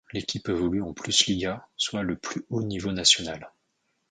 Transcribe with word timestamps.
L'équipe 0.13 0.49
évolue 0.49 0.81
en 0.81 0.95
PlusLiga, 0.95 1.67
soit 1.77 2.01
le 2.01 2.17
plus 2.17 2.43
haut 2.49 2.63
niveau 2.63 2.91
national. 2.91 3.51